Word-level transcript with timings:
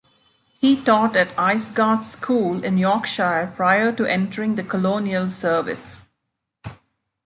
He 0.59 0.81
taught 0.83 1.15
at 1.15 1.27
Aysgarth 1.37 2.05
School 2.05 2.63
in 2.63 2.79
Yorkshire 2.79 3.53
prior 3.55 3.91
to 3.91 4.03
entering 4.03 4.55
the 4.55 4.63
Colonial 4.63 5.29
Service. 5.29 5.99